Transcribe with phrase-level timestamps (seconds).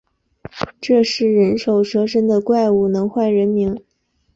[0.81, 3.79] 这是人首蛇身的怪物，能唤人名